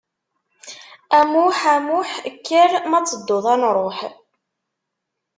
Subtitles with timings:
[1.17, 3.97] A Muḥ, a Muḥ, kker ma ad tedduḍ ad nruḥ.